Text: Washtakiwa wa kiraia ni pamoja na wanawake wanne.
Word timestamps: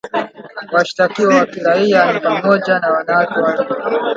Washtakiwa 0.73 1.35
wa 1.35 1.45
kiraia 1.45 2.13
ni 2.13 2.19
pamoja 2.19 2.79
na 2.79 2.89
wanawake 2.91 3.39
wanne. 3.39 3.67